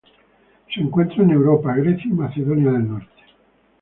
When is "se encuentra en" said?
0.73-1.29